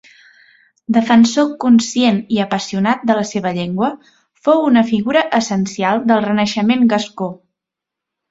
Defensor 0.95 1.49
conscient 1.63 2.17
i 2.37 2.41
apassionat 2.45 3.03
de 3.09 3.17
la 3.19 3.25
seva 3.33 3.51
llengua, 3.59 3.91
fou 4.47 4.65
una 4.69 4.83
figura 4.89 5.23
essencial 5.41 6.03
del 6.13 6.25
Renaixement 6.29 6.89
gascó. 6.95 7.29